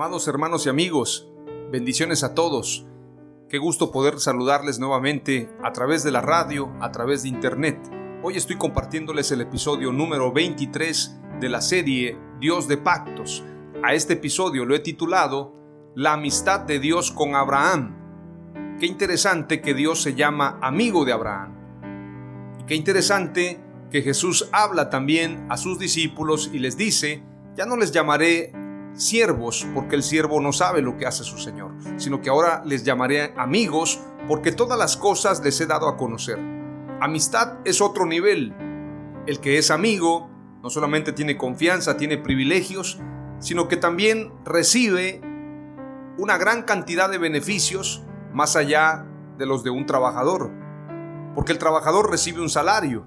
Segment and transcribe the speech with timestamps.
[0.00, 1.28] Amados hermanos y amigos,
[1.72, 2.86] bendiciones a todos.
[3.48, 7.80] Qué gusto poder saludarles nuevamente a través de la radio, a través de internet.
[8.22, 13.42] Hoy estoy compartiéndoles el episodio número 23 de la serie Dios de Pactos.
[13.82, 15.56] A este episodio lo he titulado
[15.96, 18.76] La amistad de Dios con Abraham.
[18.78, 21.56] Qué interesante que Dios se llama amigo de Abraham.
[22.60, 23.60] Y qué interesante
[23.90, 27.24] que Jesús habla también a sus discípulos y les dice,
[27.56, 28.52] ya no les llamaré
[28.98, 32.84] siervos, porque el siervo no sabe lo que hace su Señor, sino que ahora les
[32.84, 36.38] llamaré amigos, porque todas las cosas les he dado a conocer.
[37.00, 38.54] Amistad es otro nivel.
[39.26, 40.28] El que es amigo
[40.62, 43.00] no solamente tiene confianza, tiene privilegios,
[43.38, 45.20] sino que también recibe
[46.18, 49.06] una gran cantidad de beneficios más allá
[49.38, 50.50] de los de un trabajador.
[51.36, 53.06] Porque el trabajador recibe un salario,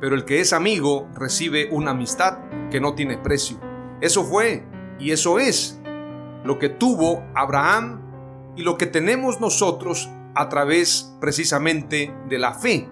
[0.00, 2.38] pero el que es amigo recibe una amistad
[2.70, 3.60] que no tiene precio.
[4.00, 4.64] Eso fue
[4.98, 5.80] y eso es
[6.44, 8.02] lo que tuvo Abraham
[8.56, 12.88] y lo que tenemos nosotros a través precisamente de la fe.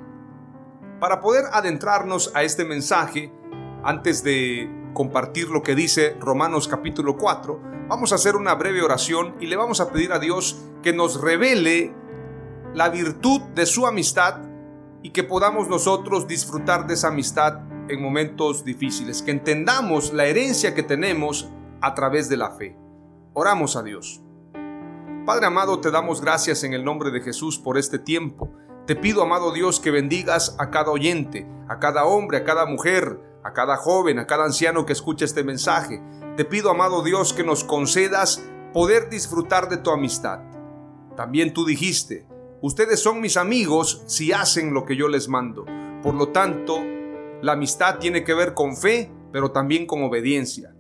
[1.01, 3.33] Para poder adentrarnos a este mensaje,
[3.83, 9.35] antes de compartir lo que dice Romanos capítulo 4, vamos a hacer una breve oración
[9.41, 11.93] y le vamos a pedir a Dios que nos revele
[12.75, 14.41] la virtud de su amistad
[15.03, 20.75] y que podamos nosotros disfrutar de esa amistad en momentos difíciles, que entendamos la herencia
[20.75, 21.51] que tenemos
[21.85, 22.79] a través de la fe.
[23.35, 24.23] Oramos a Dios.
[25.27, 28.51] Padre amado, te damos gracias en el nombre de Jesús por este tiempo.
[28.87, 33.21] Te pido, amado Dios, que bendigas a cada oyente, a cada hombre, a cada mujer,
[33.45, 36.03] a cada joven, a cada anciano que escuche este mensaje.
[36.39, 38.43] Te pido, amado Dios, que nos concedas
[38.73, 40.41] poder disfrutar de tu amistad.
[41.17, 42.27] También tú dijiste,
[42.63, 45.67] ustedes son mis amigos si hacen lo que yo les mando.
[46.03, 46.79] Por lo tanto,
[47.43, 50.74] la amistad tiene que ver con fe, pero también con obediencia.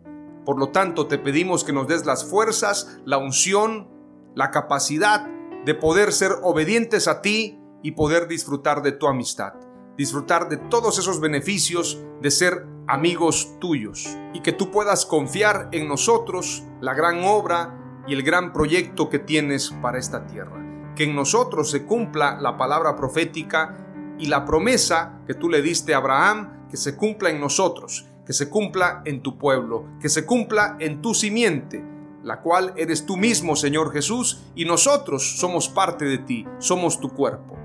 [0.45, 3.89] Por lo tanto, te pedimos que nos des las fuerzas, la unción,
[4.35, 5.27] la capacidad
[5.65, 9.55] de poder ser obedientes a ti y poder disfrutar de tu amistad,
[9.97, 15.89] disfrutar de todos esos beneficios de ser amigos tuyos y que tú puedas confiar en
[15.89, 20.93] nosotros la gran obra y el gran proyecto que tienes para esta tierra.
[20.95, 25.95] Que en nosotros se cumpla la palabra profética y la promesa que tú le diste
[25.95, 30.25] a Abraham, que se cumpla en nosotros que se cumpla en tu pueblo, que se
[30.25, 31.85] cumpla en tu simiente,
[32.23, 37.11] la cual eres tú mismo, Señor Jesús, y nosotros somos parte de ti, somos tu
[37.11, 37.59] cuerpo.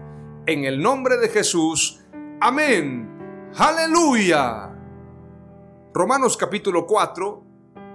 [0.46, 2.02] En el nombre de Jesús,
[2.42, 3.50] amén.
[3.56, 4.69] Aleluya.
[5.94, 7.44] Romanos capítulo 4,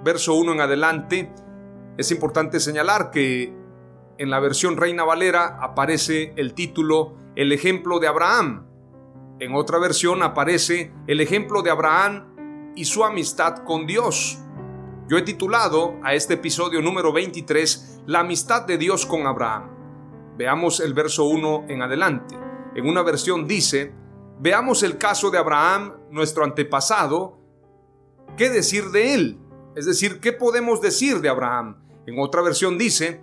[0.02, 1.30] verso 1 en adelante,
[1.96, 3.52] es importante señalar que
[4.18, 8.66] en la versión Reina Valera aparece el título El ejemplo de Abraham.
[9.38, 12.33] En otra versión aparece el ejemplo de Abraham
[12.76, 14.38] y su amistad con Dios.
[15.08, 19.70] Yo he titulado a este episodio número 23 La amistad de Dios con Abraham.
[20.36, 22.36] Veamos el verso 1 en adelante.
[22.74, 23.92] En una versión dice,
[24.40, 27.38] veamos el caso de Abraham, nuestro antepasado,
[28.36, 29.38] ¿qué decir de él?
[29.76, 31.76] Es decir, ¿qué podemos decir de Abraham?
[32.06, 33.20] En otra versión dice,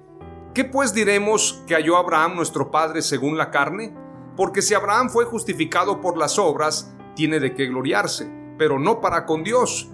[0.53, 3.93] ¿qué pues diremos que halló Abraham nuestro padre según la carne?
[4.37, 9.25] Porque si Abraham fue justificado por las obras, tiene de qué gloriarse pero no para
[9.25, 9.89] con Dios.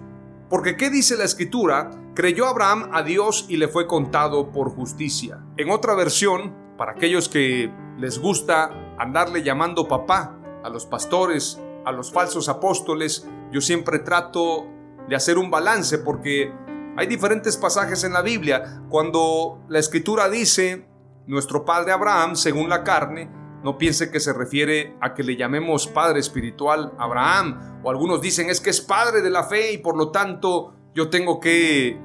[0.50, 1.88] Porque ¿qué dice la escritura?
[2.14, 5.42] Creyó Abraham a Dios y le fue contado por justicia.
[5.56, 11.92] En otra versión, para aquellos que les gusta andarle llamando papá a los pastores, a
[11.92, 14.66] los falsos apóstoles, yo siempre trato
[15.08, 16.52] de hacer un balance porque
[16.98, 18.82] Hay diferentes pasajes en la Biblia.
[18.90, 20.86] Cuando la escritura dice,
[21.26, 23.30] nuestro padre Abraham, según la carne,
[23.62, 27.80] no piense que se refiere a que le llamemos padre espiritual Abraham.
[27.82, 31.10] O algunos dicen es que es padre de la fe y por lo tanto yo
[31.10, 31.98] tengo que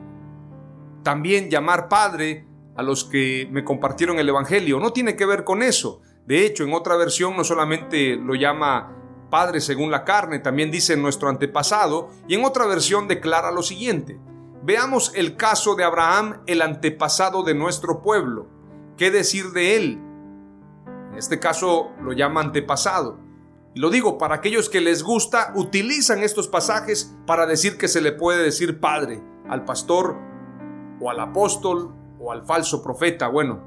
[1.04, 4.80] también llamar padre a los que me compartieron el Evangelio.
[4.80, 6.02] No tiene que ver con eso.
[6.26, 8.96] De hecho, en otra versión no solamente lo llama
[9.30, 14.20] Padre según la carne, también dice nuestro antepasado, y en otra versión declara lo siguiente.
[14.64, 18.48] Veamos el caso de Abraham, el antepasado de nuestro pueblo.
[18.96, 20.00] ¿Qué decir de él?
[21.14, 23.20] En este caso lo llama antepasado.
[23.76, 28.02] Y lo digo, para aquellos que les gusta, utilizan estos pasajes para decir que se
[28.02, 30.18] le puede decir padre al pastor
[31.00, 33.28] o al apóstol o al falso profeta.
[33.28, 33.62] Bueno,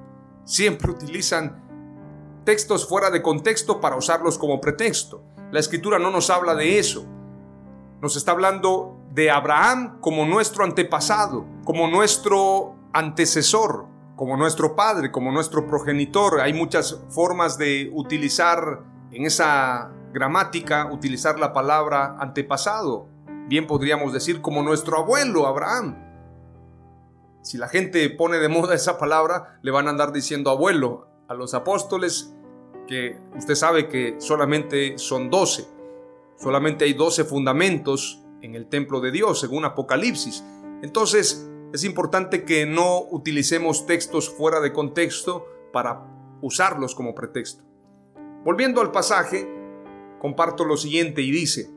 [0.45, 5.23] siempre utilizan textos fuera de contexto para usarlos como pretexto.
[5.53, 7.07] La escritura no nos habla de eso.
[8.03, 15.31] Nos está hablando de Abraham como nuestro antepasado, como nuestro antecesor, como nuestro padre, como
[15.31, 16.41] nuestro progenitor.
[16.41, 18.83] Hay muchas formas de utilizar
[19.13, 23.09] en esa gramática, utilizar la palabra antepasado.
[23.47, 26.03] Bien podríamos decir como nuestro abuelo Abraham.
[27.43, 31.35] Si la gente pone de moda esa palabra, le van a andar diciendo abuelo a
[31.35, 32.35] los apóstoles
[32.89, 35.69] que usted sabe que solamente son 12.
[36.37, 40.43] Solamente hay 12 fundamentos en el templo de Dios, según Apocalipsis.
[40.83, 46.07] Entonces, es importante que no utilicemos textos fuera de contexto para
[46.43, 47.65] usarlos como pretexto.
[48.45, 49.49] Volviendo al pasaje,
[50.21, 51.71] comparto lo siguiente y dice,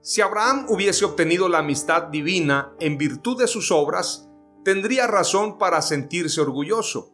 [0.00, 4.28] si Abraham hubiese obtenido la amistad divina en virtud de sus obras,
[4.64, 7.12] tendría razón para sentirse orgulloso,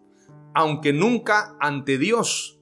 [0.55, 2.59] aunque nunca ante Dios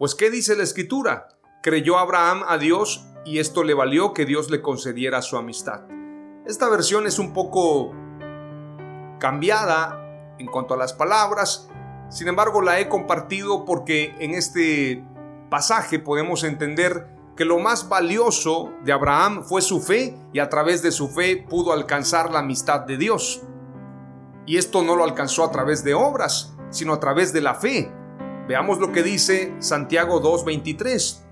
[0.00, 1.28] pues ¿qué dice la escritura?
[1.62, 5.82] Creyó Abraham a Dios y esto le valió que Dios le concediera su amistad.
[6.46, 7.92] Esta versión es un poco
[9.20, 11.68] cambiada en cuanto a las palabras,
[12.08, 15.04] sin embargo la he compartido porque en este
[15.48, 17.06] pasaje podemos entender
[17.36, 21.36] que lo más valioso de Abraham fue su fe y a través de su fe
[21.48, 23.42] pudo alcanzar la amistad de Dios.
[24.46, 27.90] Y esto no lo alcanzó a través de obras, sino a través de la fe.
[28.48, 31.22] Veamos lo que dice Santiago 2.23.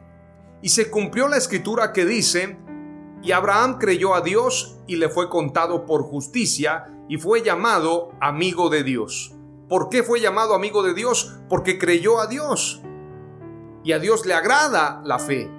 [0.63, 2.59] Y se cumplió la escritura que dice,
[3.23, 8.71] y Abraham creyó a Dios y le fue contado por justicia y fue llamado amigo
[8.71, 9.35] de Dios.
[9.69, 11.37] ¿Por qué fue llamado amigo de Dios?
[11.49, 12.81] Porque creyó a Dios.
[13.85, 15.51] Y a Dios le agrada la fe.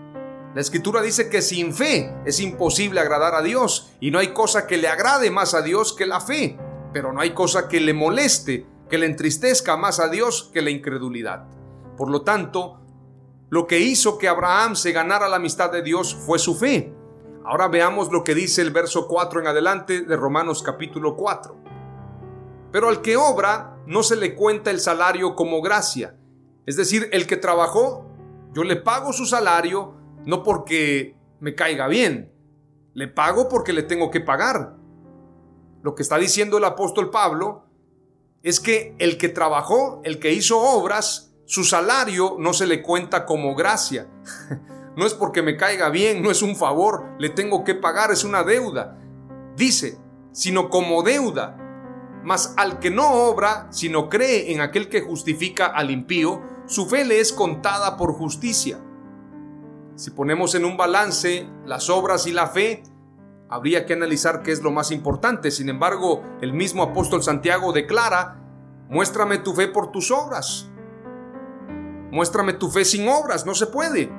[0.56, 4.66] La escritura dice que sin fe es imposible agradar a Dios y no hay cosa
[4.66, 6.58] que le agrade más a Dios que la fe,
[6.92, 10.72] pero no hay cosa que le moleste que le entristezca más a Dios que la
[10.72, 11.46] incredulidad.
[11.96, 12.80] Por lo tanto,
[13.50, 16.94] lo que hizo que Abraham se ganara la amistad de Dios fue su fe.
[17.50, 21.58] Ahora veamos lo que dice el verso 4 en adelante de Romanos capítulo 4.
[22.72, 26.16] Pero al que obra no se le cuenta el salario como gracia.
[26.68, 28.06] Es decir, el que trabajó,
[28.54, 29.96] yo le pago su salario
[30.28, 32.32] no porque me caiga bien,
[32.94, 34.76] le pago porque le tengo que pagar.
[35.82, 37.64] Lo que está diciendo el apóstol Pablo
[38.44, 43.26] es que el que trabajó, el que hizo obras, su salario no se le cuenta
[43.26, 44.08] como gracia.
[44.96, 48.24] No es porque me caiga bien, no es un favor, le tengo que pagar, es
[48.24, 48.98] una deuda.
[49.56, 49.98] Dice,
[50.32, 51.58] sino como deuda.
[52.24, 57.06] Mas al que no obra, sino cree en aquel que justifica al impío, su fe
[57.06, 58.80] le es contada por justicia.
[59.96, 62.84] Si ponemos en un balance las obras y la fe,
[63.50, 65.52] habría que analizar qué es lo más importante.
[65.52, 68.40] Sin embargo, el mismo apóstol Santiago declara,
[68.90, 70.70] muéstrame tu fe por tus obras.
[72.12, 74.12] Muéstrame tu fe sin obras, no se puede.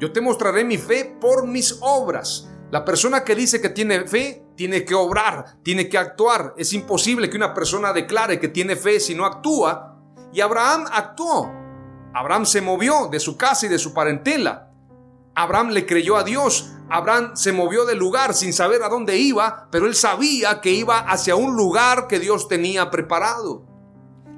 [0.00, 2.48] Yo te mostraré mi fe por mis obras.
[2.70, 6.54] La persona que dice que tiene fe tiene que obrar, tiene que actuar.
[6.56, 9.98] Es imposible que una persona declare que tiene fe si no actúa.
[10.32, 11.52] Y Abraham actuó.
[12.12, 14.70] Abraham se movió de su casa y de su parentela.
[15.34, 16.70] Abraham le creyó a Dios.
[16.88, 20.98] Abraham se movió del lugar sin saber a dónde iba, pero él sabía que iba
[20.98, 23.66] hacia un lugar que Dios tenía preparado.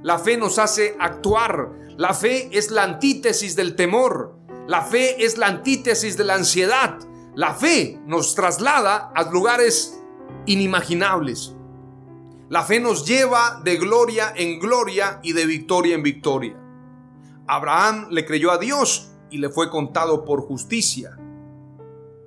[0.02, 1.70] La fe nos hace actuar.
[1.96, 4.35] La fe es la antítesis del temor.
[4.66, 6.98] La fe es la antítesis de la ansiedad.
[7.34, 10.02] La fe nos traslada a lugares
[10.46, 11.54] inimaginables.
[12.48, 16.56] La fe nos lleva de gloria en gloria y de victoria en victoria.
[17.46, 21.16] Abraham le creyó a Dios y le fue contado por justicia.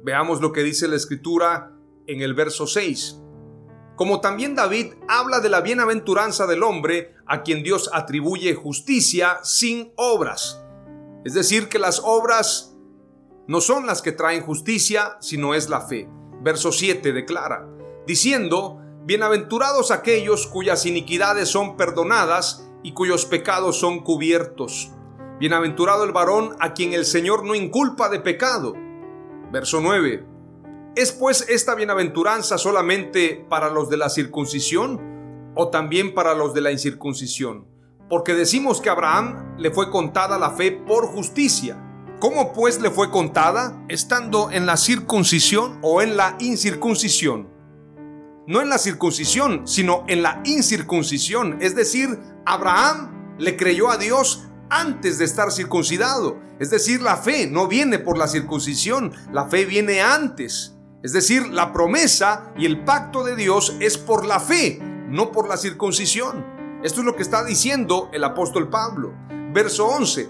[0.02, 1.74] Veamos lo que dice la escritura
[2.08, 3.22] en el verso 6.
[3.98, 9.92] Como también David habla de la bienaventuranza del hombre a quien Dios atribuye justicia sin
[9.98, 10.64] obras.
[11.26, 12.78] Es decir, que las obras
[13.48, 16.08] no son las que traen justicia, sino es la fe.
[16.42, 17.68] Verso 7 declara,
[18.08, 24.92] diciendo, Bienaventurados aquellos cuyas iniquidades son perdonadas y cuyos pecados son cubiertos.
[25.40, 28.74] Bienaventurado el varón a quien el Señor no inculpa de pecado.
[29.52, 30.26] Verso 9.
[30.96, 36.62] ¿Es pues esta bienaventuranza solamente para los de la circuncisión o también para los de
[36.62, 37.66] la incircuncisión?
[38.10, 41.78] Porque decimos que a Abraham le fue contada la fe por justicia.
[42.20, 43.86] ¿Cómo pues le fue contada?
[43.88, 47.48] ¿Estando en la circuncisión o en la incircuncisión?
[48.48, 51.60] No en la circuncisión, sino en la incircuncisión.
[51.62, 56.40] Es decir, Abraham le creyó a Dios antes de estar circuncidado.
[56.60, 60.76] Es decir, la fe no viene por la circuncisión, la fe viene antes.
[61.04, 65.48] Es decir, la promesa y el pacto de Dios es por la fe, no por
[65.48, 66.59] la circuncisión.
[66.82, 69.14] Esto es lo que está diciendo el apóstol Pablo.
[69.52, 70.30] Verso 11.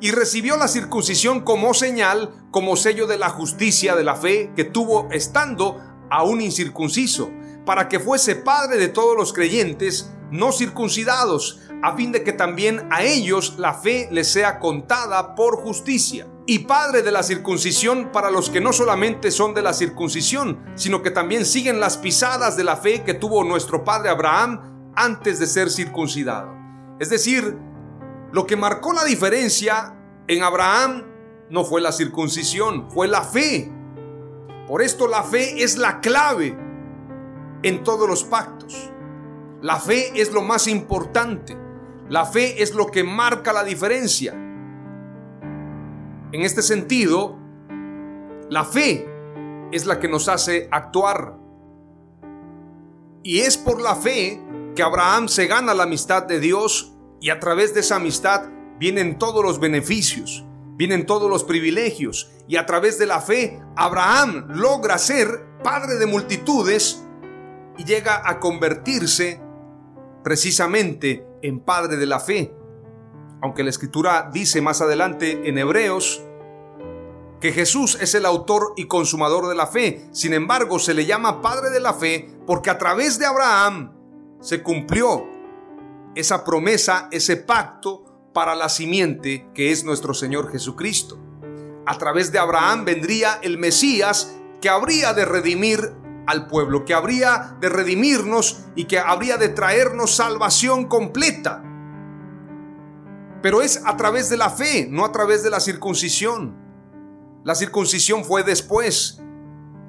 [0.00, 4.64] Y recibió la circuncisión como señal, como sello de la justicia de la fe que
[4.64, 5.78] tuvo estando
[6.10, 7.30] aún incircunciso,
[7.66, 12.88] para que fuese padre de todos los creyentes no circuncidados, a fin de que también
[12.90, 16.26] a ellos la fe les sea contada por justicia.
[16.46, 21.02] Y padre de la circuncisión para los que no solamente son de la circuncisión, sino
[21.02, 25.46] que también siguen las pisadas de la fe que tuvo nuestro padre Abraham antes de
[25.46, 26.54] ser circuncidado.
[26.98, 27.56] Es decir,
[28.32, 29.94] lo que marcó la diferencia
[30.26, 31.04] en Abraham
[31.50, 33.70] no fue la circuncisión, fue la fe.
[34.66, 36.58] Por esto la fe es la clave
[37.62, 38.90] en todos los pactos.
[39.62, 41.56] La fe es lo más importante.
[42.08, 44.32] La fe es lo que marca la diferencia.
[46.32, 47.36] En este sentido,
[48.50, 49.08] la fe
[49.72, 51.38] es la que nos hace actuar.
[53.22, 54.40] Y es por la fe
[54.76, 58.42] que Abraham se gana la amistad de Dios y a través de esa amistad
[58.78, 60.44] vienen todos los beneficios,
[60.76, 66.06] vienen todos los privilegios y a través de la fe Abraham logra ser padre de
[66.06, 67.02] multitudes
[67.78, 69.40] y llega a convertirse
[70.22, 72.54] precisamente en padre de la fe.
[73.42, 76.22] Aunque la escritura dice más adelante en Hebreos
[77.40, 81.40] que Jesús es el autor y consumador de la fe, sin embargo se le llama
[81.40, 83.95] padre de la fe porque a través de Abraham
[84.46, 85.26] se cumplió
[86.14, 91.18] esa promesa, ese pacto para la simiente que es nuestro Señor Jesucristo.
[91.84, 95.80] A través de Abraham vendría el Mesías que habría de redimir
[96.28, 101.64] al pueblo, que habría de redimirnos y que habría de traernos salvación completa.
[103.42, 106.54] Pero es a través de la fe, no a través de la circuncisión.
[107.42, 109.20] La circuncisión fue después.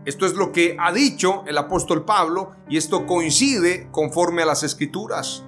[0.08, 4.64] Esto es lo que ha dicho el apóstol Pablo y esto coincide conforme a las
[4.64, 5.44] escrituras.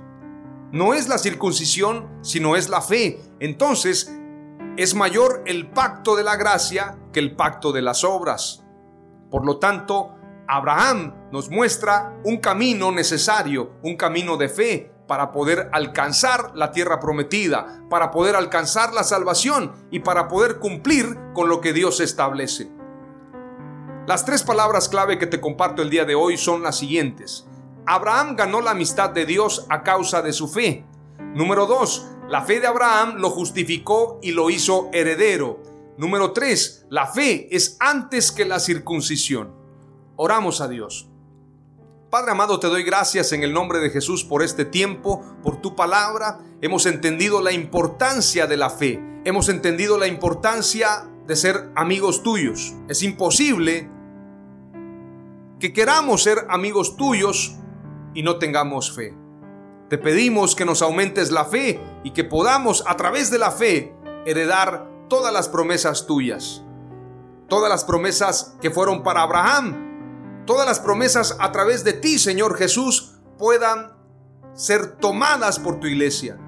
[0.74, 3.22] No es la circuncisión, sino es la fe.
[3.40, 4.14] Entonces,
[4.76, 8.66] es mayor el pacto de la gracia que el pacto de las obras.
[9.32, 15.70] Por lo tanto, Abraham nos muestra un camino necesario, un camino de fe para poder
[15.72, 21.62] alcanzar la tierra prometida, para poder alcanzar la salvación y para poder cumplir con lo
[21.62, 22.78] que Dios establece.
[24.10, 27.46] Las tres palabras clave que te comparto el día de hoy son las siguientes.
[27.86, 30.84] Abraham ganó la amistad de Dios a causa de su fe.
[31.36, 35.62] Número dos, la fe de Abraham lo justificó y lo hizo heredero.
[36.00, 39.54] Número tres, la fe es antes que la circuncisión.
[40.16, 41.08] Oramos a Dios.
[42.10, 45.76] Padre amado, te doy gracias en el nombre de Jesús por este tiempo, por tu
[45.76, 46.40] palabra.
[46.62, 49.00] Hemos entendido la importancia de la fe.
[49.24, 52.74] Hemos entendido la importancia de ser amigos tuyos.
[52.88, 53.99] Es imposible
[55.60, 57.56] que queramos ser amigos tuyos
[58.14, 59.16] y no tengamos fe.
[59.90, 63.96] Te pedimos que nos aumentes la fe y que podamos a través de la fe
[64.26, 66.64] heredar todas las promesas tuyas.
[67.48, 69.90] Todas las promesas que fueron para Abraham
[70.50, 73.94] todas las promesas a través de ti, Señor Jesús, puedan
[74.56, 76.40] ser tomadas por tu iglesia.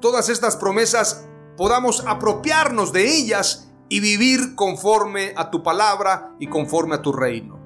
[0.00, 6.94] Todas estas promesas podamos apropiarnos de ellas y vivir conforme a tu palabra y conforme
[6.94, 7.60] a tu reino.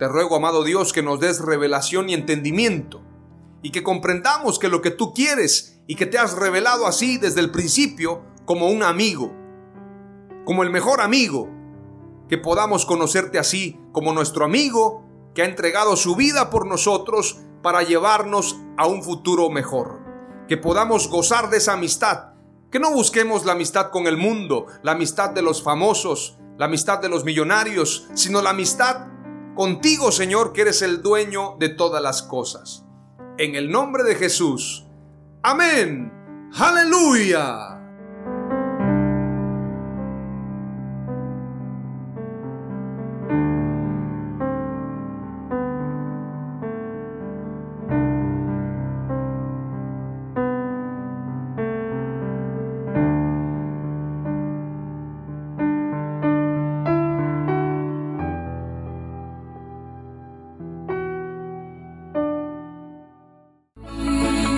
[0.00, 3.02] Te ruego, amado Dios, que nos des revelación y entendimiento
[3.62, 7.38] y que comprendamos que lo que tú quieres y que te has revelado así desde
[7.38, 9.32] el principio como un amigo,
[10.44, 11.48] como el mejor amigo,
[12.28, 15.04] que podamos conocerte así como nuestro amigo
[15.36, 20.00] que ha entregado su vida por nosotros para llevarnos a un futuro mejor.
[20.48, 22.33] Que podamos gozar de esa amistad.
[22.74, 26.98] Que no busquemos la amistad con el mundo, la amistad de los famosos, la amistad
[26.98, 29.06] de los millonarios, sino la amistad
[29.54, 32.84] contigo, Señor, que eres el dueño de todas las cosas.
[33.38, 34.88] En el nombre de Jesús.
[35.44, 36.50] Amén.
[36.52, 37.73] Aleluya.